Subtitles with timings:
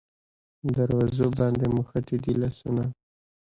[0.75, 2.83] دروازو باندې موښتي دی لاسونه